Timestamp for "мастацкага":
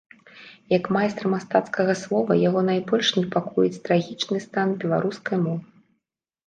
1.33-1.93